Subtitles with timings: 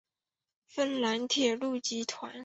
[0.65, 2.33] 芬兰铁路集团。